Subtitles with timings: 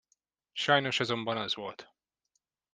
[0.53, 1.93] Sajnos azonban az volt.